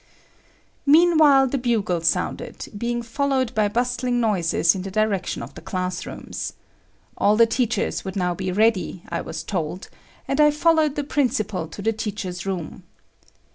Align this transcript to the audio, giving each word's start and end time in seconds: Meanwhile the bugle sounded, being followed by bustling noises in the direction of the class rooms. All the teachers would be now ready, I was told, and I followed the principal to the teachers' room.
Meanwhile 0.87 1.49
the 1.49 1.59
bugle 1.59 2.01
sounded, 2.01 2.69
being 2.75 3.03
followed 3.03 3.53
by 3.53 3.67
bustling 3.67 4.19
noises 4.19 4.73
in 4.73 4.81
the 4.81 4.89
direction 4.89 5.43
of 5.43 5.53
the 5.53 5.61
class 5.61 6.07
rooms. 6.07 6.53
All 7.17 7.37
the 7.37 7.45
teachers 7.45 8.03
would 8.03 8.15
be 8.15 8.19
now 8.19 8.33
ready, 8.33 9.03
I 9.09 9.21
was 9.21 9.43
told, 9.43 9.89
and 10.27 10.41
I 10.41 10.49
followed 10.49 10.95
the 10.95 11.03
principal 11.03 11.67
to 11.67 11.83
the 11.83 11.93
teachers' 11.93 12.47
room. 12.47 12.81